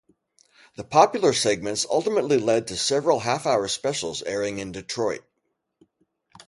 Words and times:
The 0.77 0.83
popular 0.83 1.31
segments 1.31 1.85
ultimately 1.87 2.39
led 2.39 2.65
to 2.69 2.75
several 2.75 3.19
half-hour 3.19 3.67
specials 3.67 4.23
airing 4.23 4.57
in 4.57 4.71
Detroit. 4.71 5.21